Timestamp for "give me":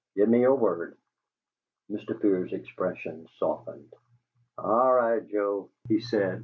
0.15-0.39